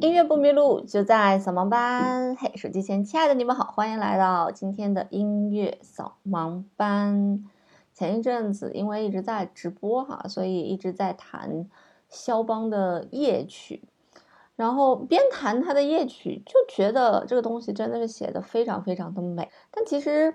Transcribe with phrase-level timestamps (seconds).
[0.00, 2.34] 音乐不迷路，就在扫盲班。
[2.34, 7.44] 嘿，手机前亲爱的你们好，欢迎来到今天的音乐扫盲班。
[7.92, 11.68] 前一阵子因为一直在直播哈，所以一直在弹
[12.08, 13.82] 肖邦的夜曲，
[14.56, 19.50] 然后边弹他的夜曲，就觉得这个东西真的是写的非常非常的美。
[19.70, 20.34] 但其实，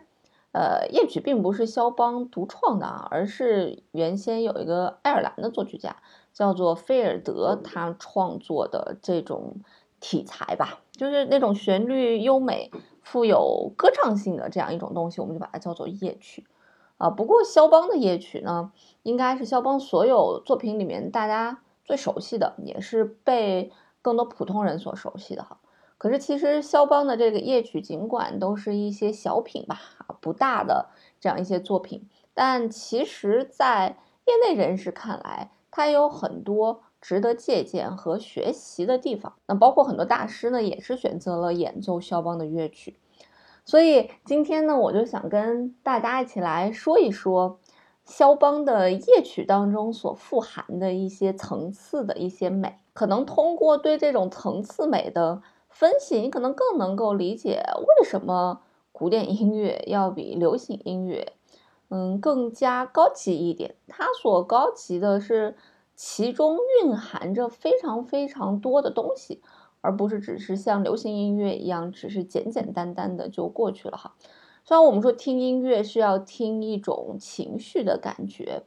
[0.52, 5.95] 呃，夜曲并不是肖邦独创的啊，而是原先有一个爱尔兰的作曲家。
[6.36, 9.56] 叫做菲尔德，他创作的这种
[10.02, 12.70] 题材吧，就是那种旋律优美、
[13.02, 16.46] 富有歌唱性的这样一种东西，我们就把它叫做夜曲
[16.98, 17.10] 啊。
[17.10, 23.71] 不过肖邦的夜曲呢，应该是肖邦所有作品里面大家最熟悉的，也是被
[24.02, 25.57] 更多普通人所熟悉的哈。
[25.98, 30.90] 可是其实肖邦的这个夜曲，尽管都是一些小品吧，啊不大的
[31.21, 42.98] 这样一些作品，但其实在业内人士看来，它有很多值得借鉴和学习的地方，那包括很多大师呢，也是选择了演奏肖邦的乐曲。
[43.66, 47.59] 所以今天呢，我就想跟大家一起来说一说
[48.06, 52.80] 肖邦的夜曲当中所富含的一些层次的一些美。
[52.94, 58.62] 可能通过对这种层次美的分析，你可能更能够理解为什么
[58.94, 61.34] 古典音乐要比流行音乐。
[61.96, 63.76] 嗯，更加高级一点。
[63.88, 65.56] 它所高级的是
[65.96, 69.42] 其中蕴含着非常非常多的东西，
[69.80, 74.14] 而不是只是像流行音乐一样，只是简简单单的就过去了哈。
[74.66, 78.64] 虽然我们说听音乐是要听一种情绪的感觉，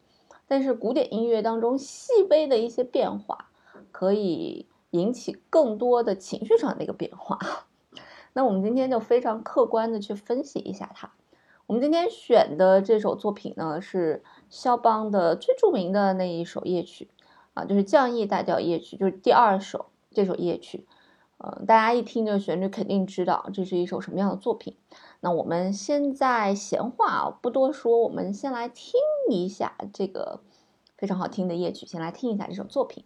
[0.46, 3.50] 但是古典音乐当中细微的一些变化，
[3.92, 7.38] 可以引起更多的情绪上的一个变化。
[8.32, 11.12] 那我们今天就非常客观的去分析一下它。
[11.68, 17.10] 我们今天选的这首作品呢，是肖邦的最著名的那一首夜曲，
[17.52, 20.86] 啊，就是降 E 大调夜曲，就是第二首这首夜曲。
[21.36, 24.78] 嗯，大家一听这个旋律，肯定知道这是一首什么样的作品。
[25.20, 30.40] 那我们现在闲话啊不多说，我们先来听一下这个
[30.96, 33.04] 非常好听的夜曲，先来听一下这首作品。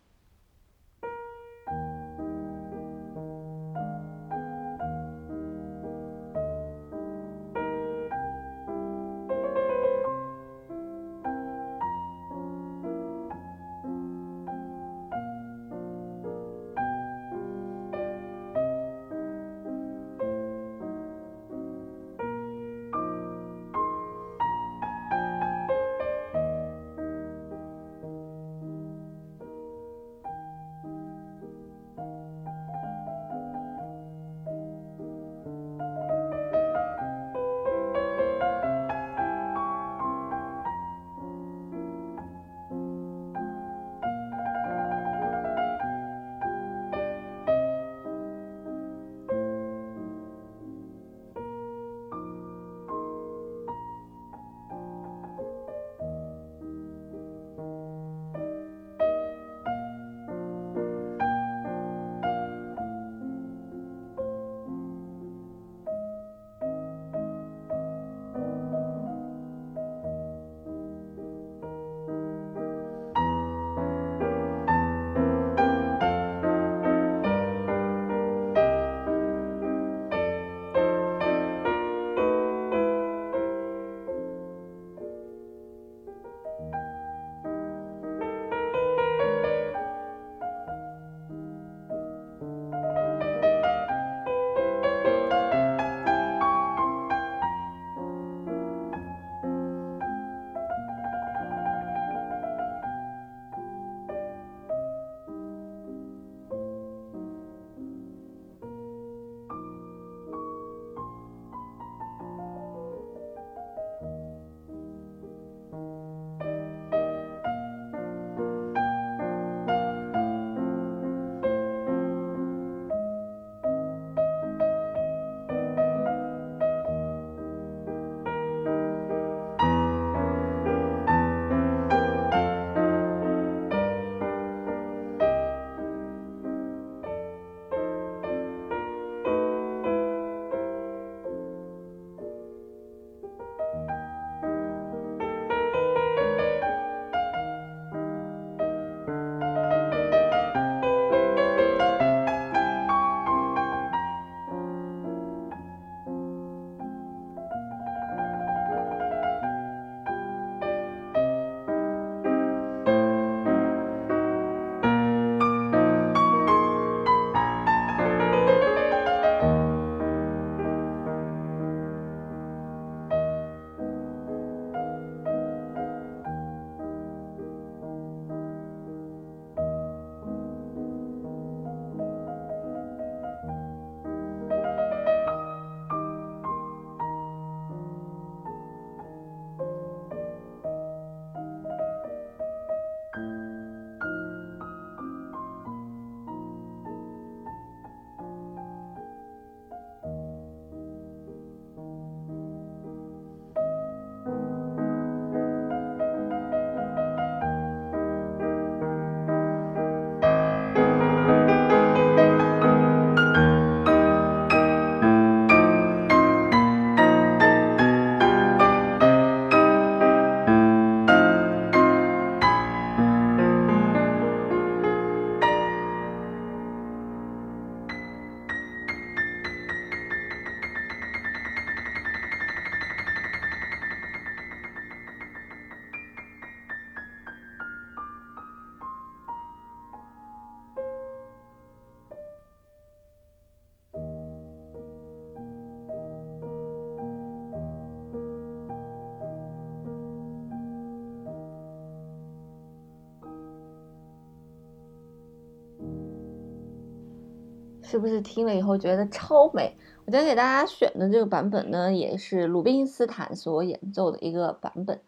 [257.92, 259.76] 是不是听了以后觉得超美？
[260.06, 264.98] 我今天给大家选的这个版本呢，也是鲁宾斯坦所演奏的一个版本。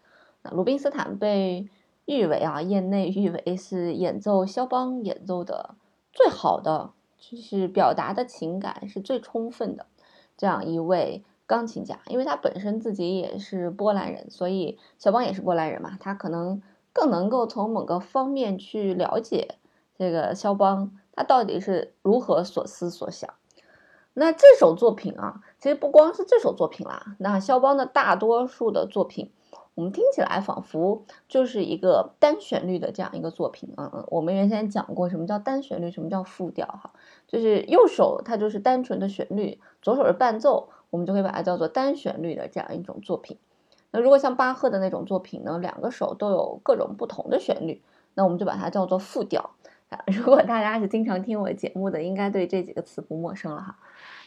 [0.42, 1.66] 那鲁宾斯坦被
[2.04, 5.76] 誉为啊，业内誉为是演奏肖邦演奏的
[6.12, 9.86] 最好的，就是表达的情感是最充分的
[10.36, 11.98] 这样一位钢琴家。
[12.08, 16.60] 因为他本身自己也是波兰人，所以肖邦也是波兰人嘛，他可能
[16.92, 19.54] 更能够从某个方面去了解
[19.96, 20.98] 这个肖邦。
[21.14, 23.32] 他到底是如何所思所想？
[24.16, 27.16] 那这首作品啊，其实不光是这首作品啦。
[27.18, 29.32] 那肖邦的大多数的作品，
[29.74, 33.74] 我们听起来仿佛就是一个单旋律的这样一个作品。
[33.76, 36.92] 嗯嗯，我们原先讲过什么叫单旋律，什么叫复调哈，
[37.26, 43.36] 就是右手它就是单纯的旋律，左手是伴奏，我们就可以把它叫做单旋律的这样一种作品。
[43.90, 47.82] 那如果像巴赫的那种作品呢，两个手都有各种不同的旋律，
[48.14, 49.50] 那我们就把它叫做复调。
[50.06, 53.78] 如果大家是经常听我节目的，应该对这几个词不陌生了哈。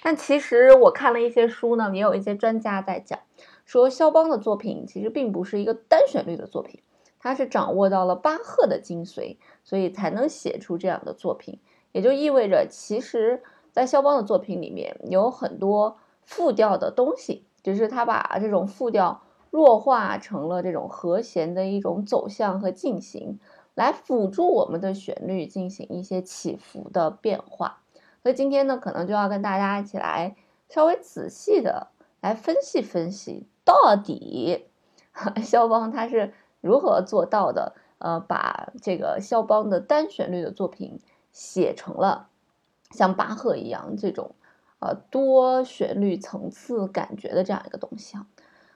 [0.03, 3.19] 但其实我看了一些书呢，也有一些专家在讲，
[3.65, 6.81] 说肖邦的作品其实并不是一个单旋律的作品，
[7.19, 11.59] 他是掌握到了巴赫的精髓，所以才能写出这样的作品。
[11.91, 13.41] 也就意味着，其实，
[13.71, 23.39] 在肖邦的作品里面有很多复调的东西，只是他把这种复调弱化成了这种和弦的一种走向和进行。
[23.77, 27.83] 来辅助我们的旋律进行一些起伏的变化，
[28.23, 30.35] 所以今天呢，可能就要跟大家一起来
[30.67, 31.89] 稍微仔细的
[32.19, 34.65] 来分析分析，到底
[35.45, 37.75] 肖邦他是如何做到的？
[37.99, 40.99] 呃，把这个肖邦的单旋律的作品
[41.31, 42.29] 写成了
[42.89, 44.31] 像巴赫一样这种
[44.79, 48.25] 呃多旋律层次感觉的这样一个东西啊。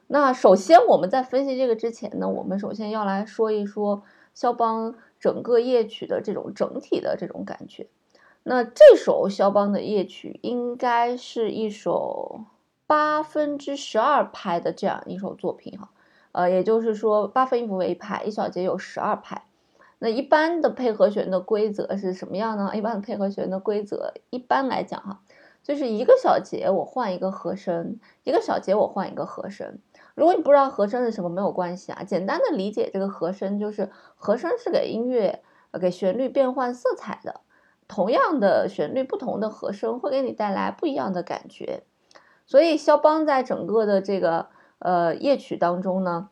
[0.06, 4.04] 那首先我们在分析这个之前呢，我们首先要来说一说。
[4.34, 7.88] 肖邦整个夜曲的这种整体的这种感觉，
[8.44, 12.46] 那这首肖邦的夜曲应该是一首
[12.88, 15.90] 八分之十二拍的这样一首作品哈，
[16.32, 19.44] 呃，也就是说八分音符为一拍，一小节有十二拍。
[20.00, 22.72] 那一般的配合弦的规则是什么样呢？
[22.74, 25.22] 一般的配合弦的规则，一般来讲哈，
[25.62, 29.78] 就是一个小节我换一个和声，一个小节我换一个和声。
[30.22, 32.04] 如果你不知道和声是什么，没有关系啊。
[32.04, 35.42] 简单的理解这个和声，就是和声是给音乐、
[35.82, 37.42] 给旋律变换色彩的。
[37.88, 41.82] 同样的旋律，不同的和声会给你带来不一样的感觉。
[42.46, 46.30] 所以肖邦在整个的这个呃夜曲当中呢，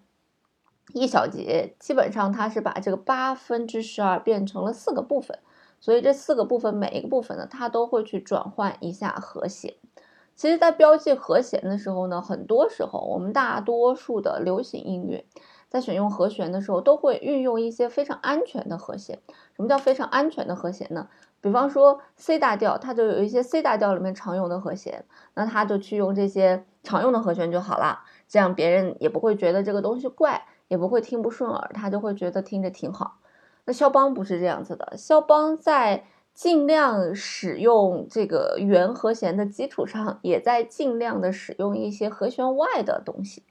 [0.94, 5.40] 一小节基本上他是把这个八分之十二变成了四个部分。
[5.80, 9.74] 所以这四个部分每一个部分呢，它都会去转换一下和弦。
[10.40, 15.26] 其实，在标记和弦的时候呢，很多时候我们大多数的流行音乐
[15.68, 19.20] 在选用和弦的时候，都会运用一些非常安全的和弦。
[19.54, 21.10] 什么叫非常安全的和弦呢？
[21.42, 25.04] 比方说 C 大调，它就有一些 C 大调里面常用的和弦，
[25.34, 33.18] 那他就去用这些常用的和弦就好了，这样别人也不会觉得这个东西怪，也不会听不顺耳，他就会觉得听着挺好。
[33.66, 36.06] 那肖邦不是这样子的，肖邦在。
[36.40, 43.44] 尽量使用这个原和弦的基础上，也在尽量的使用一些和弦外的东西。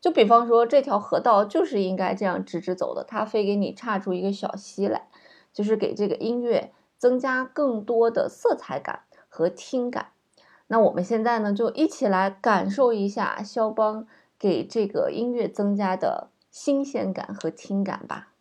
[0.00, 5.06] 就比方说，这条河道就是应该这样直直走的，它非给你岔出一个小溪来，
[5.52, 10.08] 就是给这个音乐增加更多的色彩感和听感。
[10.66, 18.31] 那我们现在呢，就一起来感受一下肖邦给这个音乐增加的新鲜感和听感吧。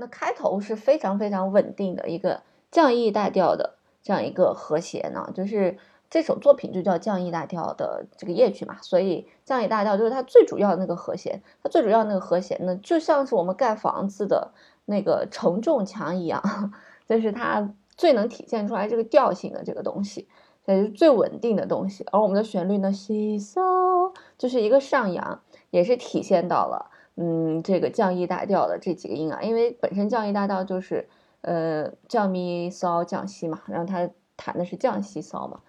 [0.00, 2.42] 那开头是非常非常稳定的一个
[2.72, 5.76] 降 E 大调的这样一个和弦呢，就是
[6.08, 14.50] 这首作品就叫降 E 大调的这个夜曲嘛，所以降 E 大调就是它最主要的那个和弦，它最主要那个和弦呢，就像是我们盖房子的
[14.86, 16.42] 那个承重墙一样，
[17.06, 20.26] 就是它最能体现出来这个调性的这个东西，
[20.64, 22.04] 也是最稳定的东西。
[22.10, 26.90] 而我们的旋律呢，西嗦就是一个上扬，也是体现到了。
[27.22, 31.06] 嗯，这个降 E 大调的这几个音啊，因为本身降 E 大调就是
[31.42, 34.08] 呃降咪骚降西嘛，然后他
[34.38, 35.60] 弹的是降西骚嘛。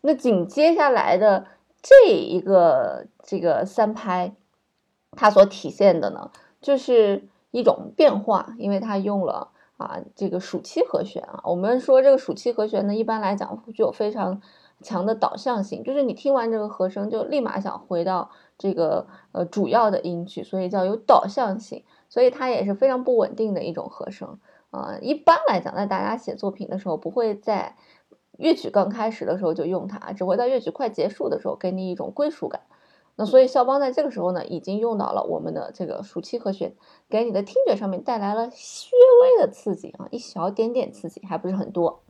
[0.00, 1.44] 那紧接下来的
[1.82, 4.34] 这一个这个三拍，
[5.10, 6.30] 它所体现的呢，
[6.62, 11.42] 就是一种变化，因为它用了啊这个属七和弦啊。
[11.44, 14.40] 我们说这个属七和弦呢，一般来讲具有非常
[14.80, 18.30] 强的导向性，就是你听完这个和声就立马想回到。
[18.56, 24.38] 这个呃主要的音区，所以叫有导向性，所以它也是非常不稳定的一种和声
[24.70, 24.98] 啊。
[25.00, 27.76] 一般来讲，在大家写作品的时候，不会在
[28.38, 32.60] 乐曲刚开始的时候就用它，只会在乐曲快结束的时候给你一种归属感
[33.16, 36.74] 那所以肖邦在这个时候呢，已经用到了我们的这个暑期和弦，
[37.08, 38.90] 给你的听觉上面带来了稍
[39.22, 42.02] 微的刺激啊，一小点点刺激，还不是很多。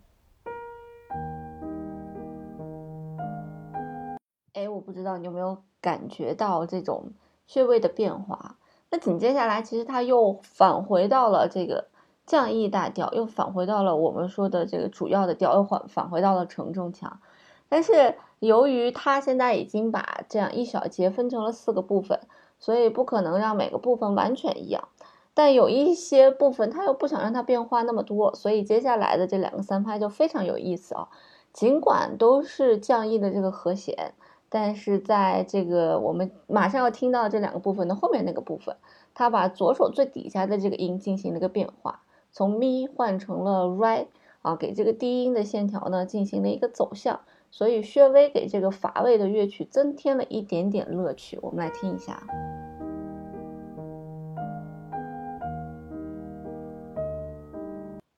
[4.55, 7.13] 哎，我不知道你有没有感觉到这种
[7.47, 8.57] 穴位的变化。
[8.91, 11.89] 那紧接下来，其实它又返回到了这个
[12.25, 17.21] 降 E 大调，又返回到了我们说的这个主要的调，又返返回到了承重墙。
[17.69, 22.19] 但是由于它现在已经把这样一小节分成了四个部分，
[22.59, 24.89] 所以不可能让每个部分完全一样。
[25.35, 31.09] 但有一些部分，它又不想让它变化那么多，所以接下来的这两个三拍就非常有意思啊。
[31.53, 34.15] 尽管都是降 E 的这个和弦。
[34.55, 38.77] 但是在这个我们马上要听到这两个部分的后面那个部分，
[39.13, 44.07] 它把左手最底下的这个音进行了一个变化，从咪换成了 re
[44.43, 47.19] 啊，给这个低音的线条呢进行了一个走向，
[47.51, 51.37] 所以薛微给这个乏味的乐曲增添了一点点乐趣。
[51.43, 52.23] 我们来听一下。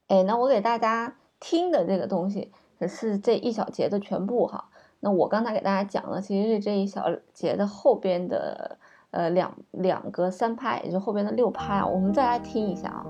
[0.08, 2.52] 哎，那我给大家听的这个东西
[2.86, 4.68] 是这一小节的全部哈。
[5.06, 8.76] 那我刚才给大家讲的其实是这一小节的后边的
[9.12, 11.86] 呃两两个三拍，也就后边的六拍啊。
[11.86, 13.06] 我们再来听一下啊。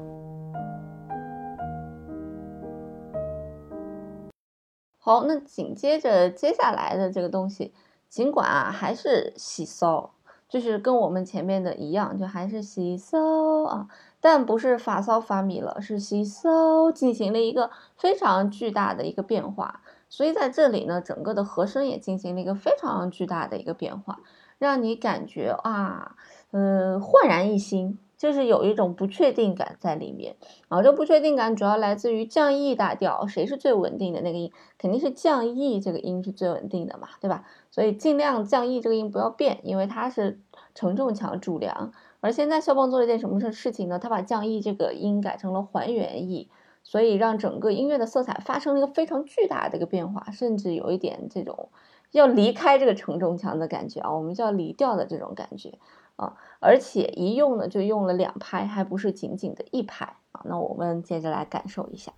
[4.98, 7.72] 好，那紧接着接下来的这个东西，
[8.10, 10.10] 尽管啊还是西骚，
[10.50, 13.88] 就是跟我们前面的一样，就还是西骚啊，
[14.20, 19.80] 但不是发骚发米了，是西骚进行了一个非常巨大的一个变化。
[20.08, 24.20] 所以在这里呢，整个的和声也进行了一个非常巨大的一个变化，
[24.58, 26.16] 让你感觉啊，
[26.52, 30.36] 呃，焕然一新，就是有一种不确定感在里面
[30.68, 30.80] 啊。
[30.82, 34.52] 这不确定感主要来自于降 E 大调，谁是最稳定的那个音？
[34.78, 37.44] 肯定是降 E 这个音是最稳定的嘛，对吧？
[37.70, 40.40] 所以尽量降 E 这个音不要变，因为它是
[40.74, 41.92] 承重墙主梁。
[42.20, 43.98] 而现在肖邦做了一件什么事事情呢？
[43.98, 46.48] 他把降 E 这个音改成了还原 E。
[46.88, 51.68] 所以让整个音乐的色彩发生了一个非常巨大的一个变化，甚至有一点这种
[52.12, 55.78] 要离开这个承重墙的感觉啊，我们叫离调的这种感觉
[56.14, 60.42] 啊，而且一用呢就用了两拍，还不是仅仅的一拍啊。
[60.44, 62.12] 那我们接着来感受一下，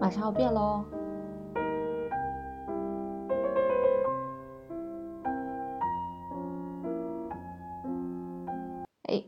[0.00, 0.84] 马上要变喽。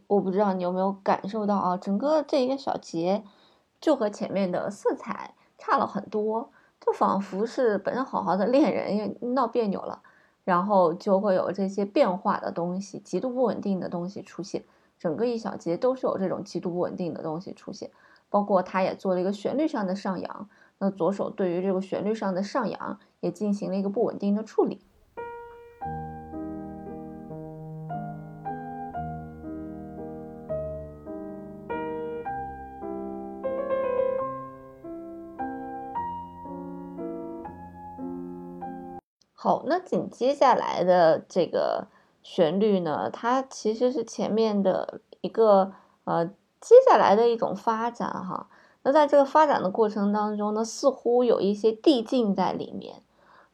[0.07, 3.23] 我不知道你有没有感受到啊，整个这一个小节
[3.81, 6.50] 就和前面的色彩差了很多，
[6.81, 10.02] 就仿佛是本身好好的恋人，闹别扭了，
[10.45, 14.64] 然后就会有这些变化的东西，极度不稳定的东西出现。
[14.99, 17.90] 整个一小节都是有这种极度不稳定的东西出现，
[18.31, 24.81] 包括他也做了一个旋律上的上扬，那左手对于这个旋律上的上扬也进行了一个不稳定的处理。
[39.47, 41.87] 好，那紧接下来的这个
[42.25, 45.71] 旋律呢，它其实是前面的一个
[46.03, 46.26] 呃
[46.61, 48.49] 接下来的一种发展哈。
[48.83, 52.97] 那在这个发展的过程当中呢，似乎有一些递进在里面，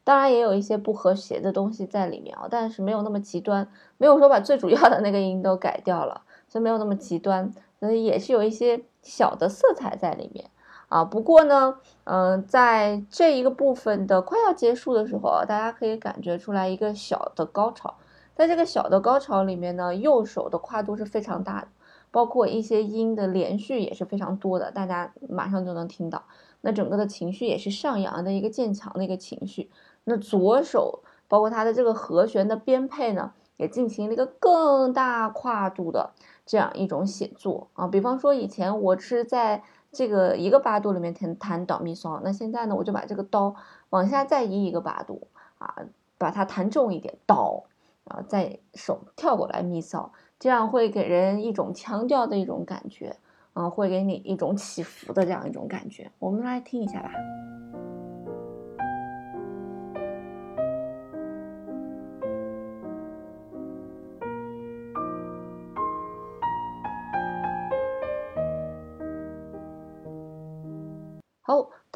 [0.03, 10.49] 当然也有一些不和谐的东西在里面啊，但是没有那么极端，没有说把最主要的那个音都改掉了，所以没有那么极端，所以也是有一些小的色彩在里面。
[10.93, 17.95] 啊，不过呢，嗯，在这一个部分的快要结束的时候啊，大家可以感觉出来一个小的高潮。
[18.35, 21.69] 在这个小的高潮里面呢，右手的跨度是非常大的，
[22.11, 26.23] 包括一些音的连续也是非常多的，大家马上就能听到。
[26.61, 29.71] 那整个的情绪也是上扬的一个渐强的一个情绪。
[30.05, 36.11] 那左手包括它的这个和弦的编配呢，也进行了一个更大跨度的
[36.45, 37.87] 这样一种写作啊。
[37.87, 39.63] 比方说以前我是在。
[39.93, 43.55] 这个一个八度里面弹弹哆咪嗦，那现在呢，我就把这个哆
[43.91, 45.77] 往下再移一个八度啊，
[46.17, 47.65] 把它弹重一点哆，
[48.05, 50.09] 然后再手跳过来咪嗦，
[50.39, 53.17] 这样会给人一种腔调的一种感觉，
[53.53, 56.11] 啊，会给你一种起伏的这样一种感觉。
[56.19, 57.11] 我们来听一下吧。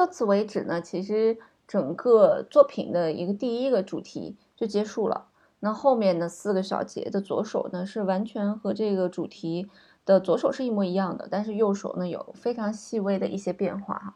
[0.06, 1.36] 到此为止呢，其实
[1.66, 5.26] 整个作品的一个第一个主题就结束了。
[5.58, 9.68] 那后面的四个小节的左手呢，是完全和这个主题
[10.04, 14.14] 的左手是一模一样的，但是右手呢有非常细微的一些变化哈。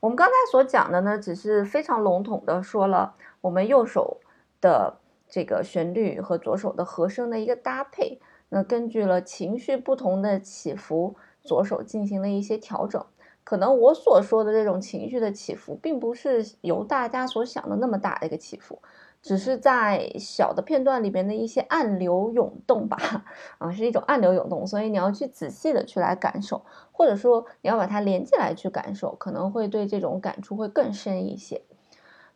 [0.00, 4.18] 我们刚才所讲的呢，只是非常笼统的说了我们右手
[4.60, 8.20] 的这个旋律和左手的和声的一个搭配。
[8.50, 13.02] 那根据了情绪不同的起伏，左手进行了一些调整。
[13.50, 18.80] 可能我所说的这种情绪的起伏，并不是由大家所想的那么大的一个起伏，
[19.20, 23.24] 只是在小的片段里边的一些暗流涌动吧。
[23.58, 31.62] 啊，是一种暗流涌动，所以你要去仔细的去来感受，或者说你要把它连起来去感受，可能会对这种感触会更深一些。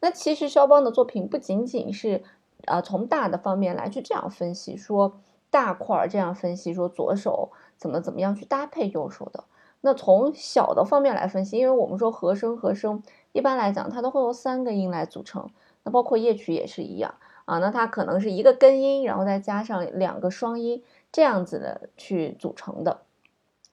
[0.01, 2.25] 那其实肖邦的作品不仅仅是，
[2.65, 5.21] 呃，从大的方面来去这样分析说。
[5.51, 9.45] 大块儿这样分析说，左手怎么怎么样去搭配右手的？
[9.87, 15.51] 那从小的方面来分析，因为我们说和声和声一般来讲它都会由三个音来组成，
[15.83, 17.59] 那包括夜曲也是一样啊。
[17.59, 20.83] 那它可能是一个根音，然后再加上两个双音
[21.13, 23.03] 这样子的去组成的。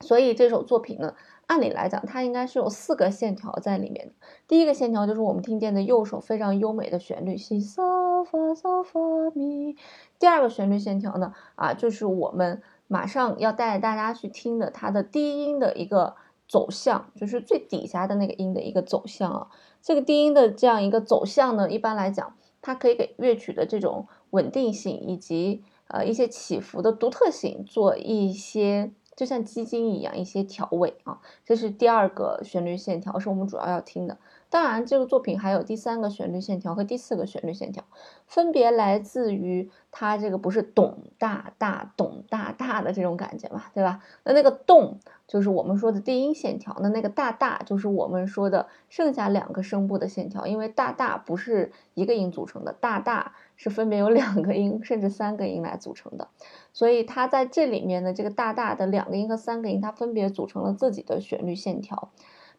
[0.01, 4.13] 所以这首作品呢，按理来讲它应该是有四个线条在里面的。
[4.49, 8.99] 第一个线条就是我们听见的右手非常优美的旋律，西嗦发嗦发
[9.33, 9.77] 咪。
[10.19, 19.47] 第二个旋律线条呢，啊，就是我们马上要带大家去听的，它的低音的一个走向，就是最底下的那个音的一个走向啊。
[19.82, 31.21] 这个低音的这样一个走向呢，一般来讲，它可以给乐曲的这种稳定性以及呃一些起伏的独特性做一些，就像基金一样一些调味啊。
[31.45, 34.17] 这是第二个旋律线条，是我们主要要听的。
[34.51, 37.85] 当然，这个作品还有第三个旋律线条和第四个旋律线条，
[38.27, 44.01] 分别来自于它这个不是咚大大咚大大的这种感觉嘛，对吧？
[44.25, 56.27] 那那个咚就是我们说的低音线条，那那个大大就是我们说的剩下两个声部的线条，因为大大不是一个音组成的，大大是分别有两个音甚至三个音来组成的，
[56.73, 62.09] 所以它在这里面的这个大大的两个音和三个音，它分别组成了自己的旋律线条。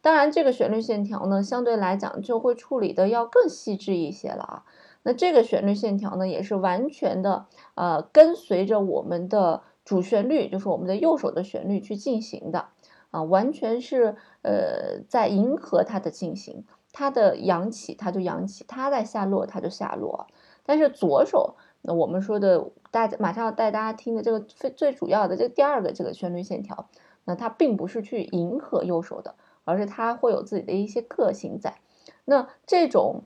[0.03, 4.65] 当然，这个旋律线条呢，相对来讲就会处理的要更细致一些了啊。
[5.03, 12.65] 那这个旋律线条呢，也是完全的呃跟随着我们的主旋律，就是我们的右手的旋律去进行的
[13.11, 16.65] 啊，完全是呃在迎合它的进行。
[16.91, 20.27] 它的扬起，它就扬起；它在下落，它就下落。
[20.65, 26.89] 但是左手，那我们说的大家马上要带大家听的这个最最主要的这第二个这个旋律线条，
[27.23, 29.33] 那它并不是去迎合右手的。
[29.63, 31.79] 而是它会有自己的一些个性在，
[32.25, 33.23] 那这种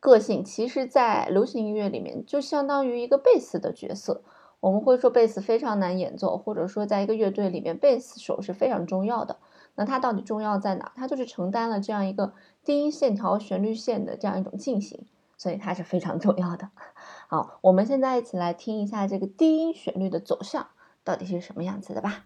[0.00, 4.22] 个性其实，在流行音乐里面就相当于一个贝斯的角色。
[4.60, 9.36] 我们会说贝斯非常难演奏，或者说在一个乐队里面，贝斯手是非常重要的。
[9.74, 10.92] 那它到底重要在哪？
[10.96, 12.32] 它就是承担了这样一个
[12.64, 16.70] 低音线条、旋律线的这样一种进行，所以它是非常重要的。
[17.28, 20.68] 好，我们现在一起来听一下这个低音旋律的走向
[21.02, 22.24] 到底是什么样子的吧。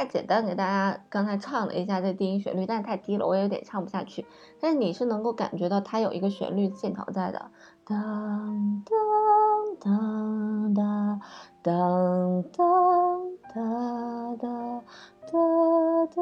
[0.00, 4.24] 概简单给大家刚才唱了一下这低音旋律，但是太低了，我也有点唱不下去。
[4.60, 7.50] 但是你是能够感觉到它有一个旋律线条在的，
[7.84, 8.96] 当当
[9.80, 11.20] 当当
[11.62, 14.80] 当当当
[15.30, 15.36] 当
[16.06, 16.16] 当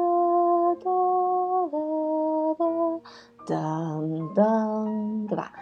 [2.67, 3.01] 当
[3.47, 5.53] 当当，对吧？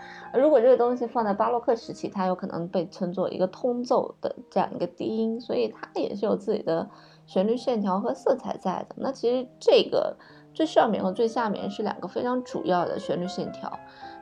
[0.59, 6.89] 这个东西放在巴洛克时期，它有可能被称作一个通奏的这样一个低音，所以它也是有自己的。
[7.27, 10.15] 旋律线条和色彩在的，那其实这个
[10.53, 13.69] 最上面和最下面是两个非常主要的旋律线条。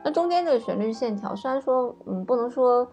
[0.02, 2.90] 那中间这个旋律线条虽然说，嗯，不能说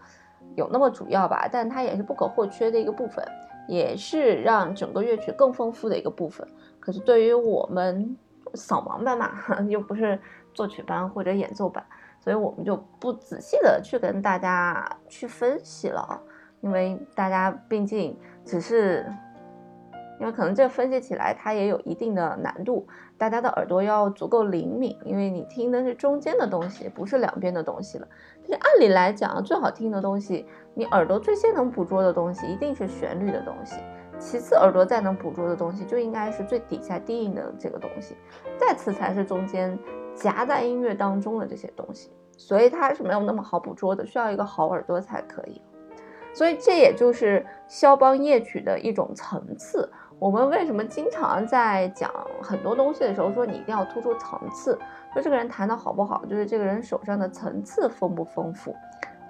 [0.55, 3.25] 有那么主要吧，但它也是不可或缺的一个部分，
[3.67, 6.47] 也是让整个乐曲更丰富的一个部分。
[6.79, 8.15] 可是对于我们
[8.53, 9.31] 扫盲班嘛，
[9.67, 10.19] 又不是
[10.53, 11.83] 作曲班或者演奏班，
[12.23, 16.21] 所以我们就不仔细的去跟大家去分析了，
[16.61, 19.05] 因为大家毕竟只是。
[20.19, 28.07] 因为可能这分析起来它也有一定的难度，大家的耳朵要足够灵敏，因为你听的是中间的东西，不是两边的东西了。
[28.47, 33.81] 就按理来讲，最好听的东西，你耳朵最先能捕捉的东西一定是旋律的东西，
[34.17, 38.15] 其次耳朵再能捕捉的东西就应该是最底下低音的这个东西，
[38.57, 39.77] 再次才是中间
[40.15, 42.11] 夹在音乐当中的这些东西。
[42.35, 45.61] 所以它是没有那么好捕捉的，需要一个好耳朵才可以。
[46.33, 49.87] 所以这也就是肖邦夜曲的一种层次。
[50.17, 54.77] 我们为什么经常在讲很多东西的时候说你一定要突出层次？
[55.13, 58.75] 说这个人弹的好不好，就是这个人手上的层次丰不丰富。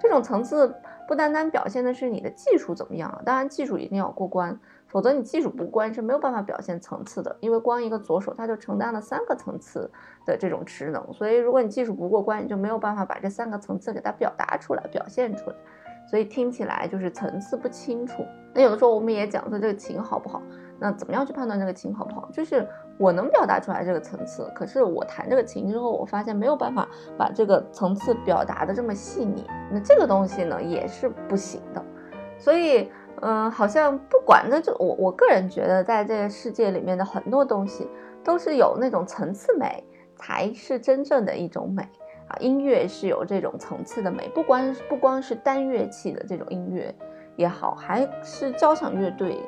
[0.00, 0.74] 这种层次
[1.06, 4.58] 不单单表现的是你的技术怎么样，当然技术一定要过关，
[4.94, 7.36] 否则你技术不关是没有办法表现层次的。
[7.40, 9.90] 因为光一个左手，它就承担了三个层次
[10.24, 15.56] 的这种职能，所以如果你技术不过关，你就没有办法把这三个层次给它表达出来、表现出来。
[16.06, 18.24] 所以听起来就是层次不清楚。
[18.52, 20.40] 那有的时候我们也讲说这个琴好不好，
[20.78, 22.28] 那怎么样去判断这个琴好不好？
[22.30, 22.64] 就是
[22.98, 26.86] 我能表达出来这个层次，可是我弹这个琴之后，我发现没有办法
[27.18, 31.82] 把这个层次表达的这么细腻，那这个东西呢也是不行的。
[32.38, 37.88] 所以，嗯，好像不管那就我我个人觉得，在这个世界里面的很多东西
[38.22, 39.82] 都是有那种层次美，
[40.16, 41.82] 才是真正的一种美。
[42.26, 46.94] 啊，音乐是有这种层次的美，不光不光是单乐器的这种音乐
[47.36, 49.38] 也好，还是交响乐队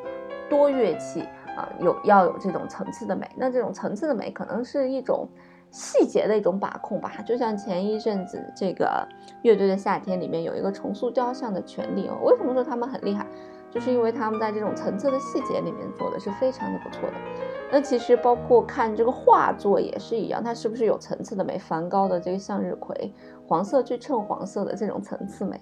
[0.51, 1.23] 多乐器
[1.57, 3.27] 啊，有要有这种层次的美。
[3.35, 5.27] 那这种层次的美，可能是一种
[5.71, 7.11] 细节的一种把控吧。
[7.25, 9.09] 就像前一阵子这个
[9.41, 13.27] 乐队的夏天里面有一个重塑雕像的权利哦，为什么说他们很厉害？
[13.77, 17.15] 就是因为他们在这种层次的细节里面做的是非常的不错的。
[17.71, 21.59] 那其实包括看这个画作也是一样，它是不是有层次的美？
[21.59, 23.13] 梵高的这个向日葵，
[23.47, 25.61] 黄色去衬黄色的这种层次美。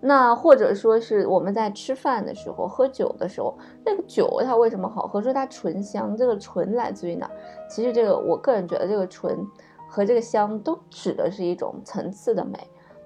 [0.00, 5.22] 那或者说是我们在吃饭的时候、喝酒的时候，那个酒它为什么好喝？
[5.22, 7.30] 说它醇香，这个醇来自于哪？
[7.70, 9.38] 其实这个我个人觉得，这个醇
[9.88, 12.58] 和这个香都指的是一种层次的美。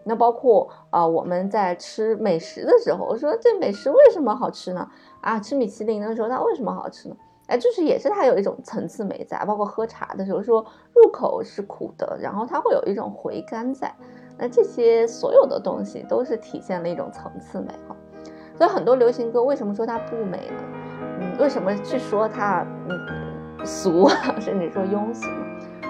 [0.08, 4.88] 那包括啊，我们在吃美食的时候，我说这美食为什么好吃呢？
[5.20, 7.16] 啊，吃米其林的时候它为什么好吃呢？
[7.48, 10.64] 哎，就是也是它有一种层次美在，包括喝茶的时候说
[10.94, 13.92] 入口是苦的，然后它会有一种回甘在，
[14.38, 17.96] 那这些所有的东西都是体现了一种层次美哈。
[18.56, 20.62] 所以很多流行歌为什么说它不美呢？
[21.20, 24.08] 嗯，为什么去说它嗯俗，
[24.40, 25.28] 甚至说庸俗？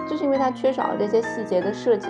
[0.09, 2.09] 就是因为它缺少了这些细节的设计，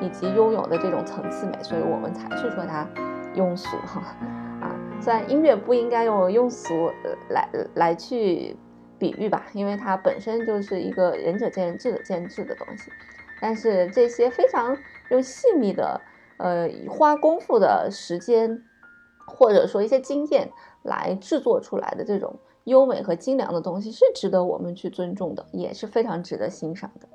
[0.00, 2.88] 以及拥有的这种层次美，所以我们才去说它
[3.34, 4.16] 庸俗哈。
[4.60, 6.90] 啊，虽然音乐不应该用庸俗
[7.30, 8.56] 来来去。
[8.98, 12.90] 比喻吧，因为它本身就是一个仁者见仁，智者见智的东西。
[13.42, 14.74] 但是这些非常
[15.10, 16.00] 用细密的，
[16.38, 18.62] 呃，花功夫的时间，
[19.26, 20.50] 或者说一些经验
[20.82, 27.06] 来制作出来的这种优美和精良的东西，是值得我们去尊重的，也是非常值得欣赏的。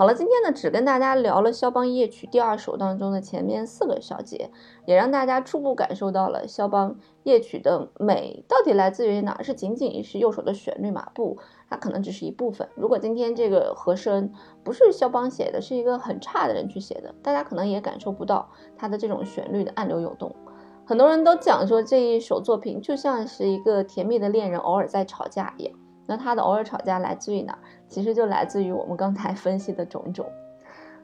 [0.00, 4.50] 好了，今天呢只跟大家聊了肖邦夜曲第二首当中的前面四个小节，
[4.86, 9.42] 也让大家初步感受到了肖邦夜曲的美到底来自于哪？
[9.42, 11.06] 是仅仅是右手的旋律吗？
[11.14, 11.36] 不，
[11.68, 12.66] 它可能只是一部分。
[12.76, 14.32] 如果今天这个和声
[14.64, 20.34] 不是肖邦写的，是一个很差的人去写的，大家可能也感受不到它的这种旋律的暗流涌动。
[20.86, 25.74] 很多人都讲说这一首作品就像是一个甜蜜的恋人偶尔在吵架一样。
[26.10, 27.56] 那他的偶尔吵架来自于哪？
[27.88, 30.26] 其实就来自于我们刚才分析的种种。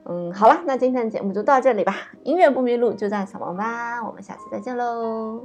[0.04, 1.94] 嗯，好了，那今天的节目就到这里吧。
[2.24, 4.04] 音乐不迷路，就在小王吧。
[4.04, 5.44] 我们下次再见喽。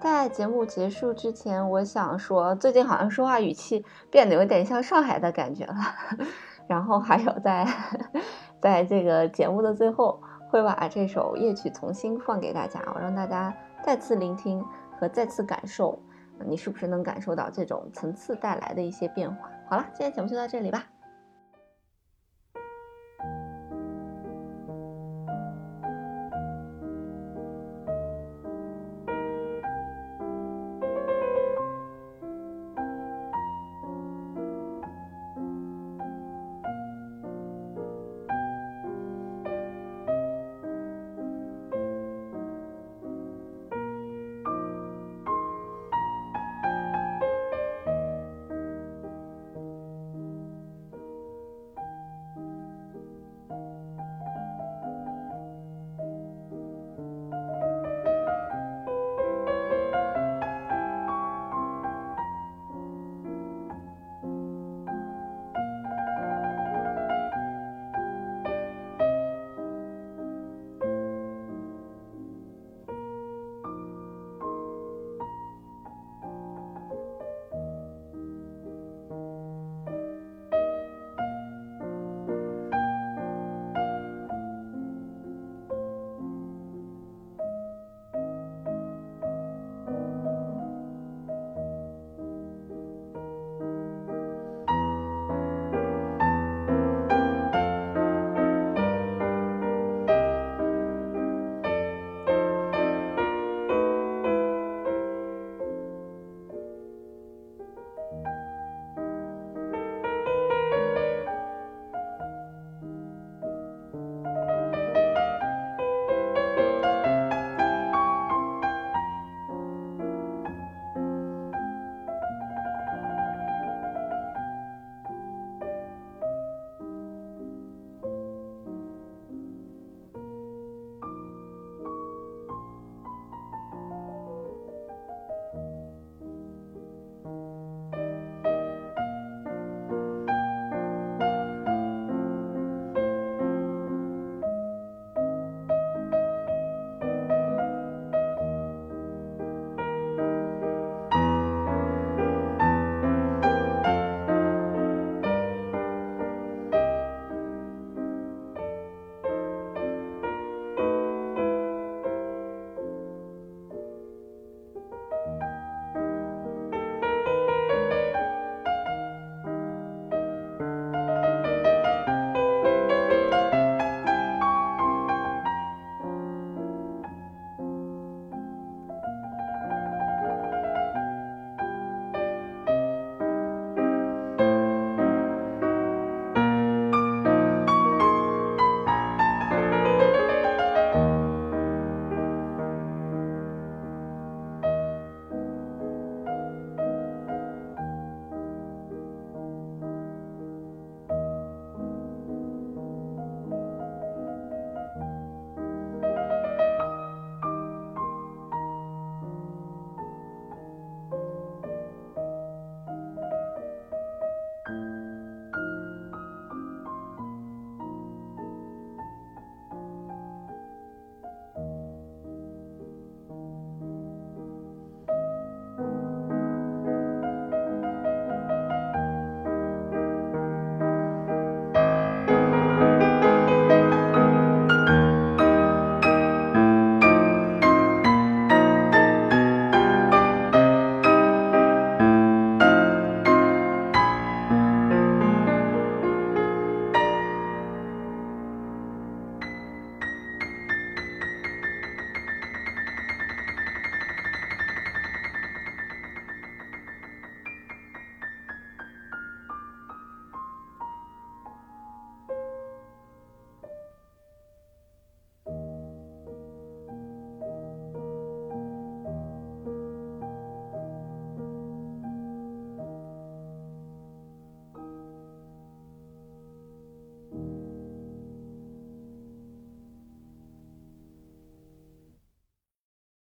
[0.00, 5.74] 在节目结束之前，我想说，最近好像说话语气变得有点像上海的感觉了。
[6.66, 7.66] 然后还有在，
[8.58, 14.64] 在这个节目的最后，会把这首夜曲重新放给大家，我让大家再次聆听
[14.98, 15.98] 和再次感受。
[16.46, 19.50] 你是不是能感受到这种层次带来的一些变化？
[19.68, 20.84] 好了，今天节目就到这里吧。